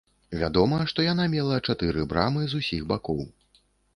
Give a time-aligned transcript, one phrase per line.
[0.43, 3.23] Вядома, што яна мела чатыры брамы з усіх бакоў.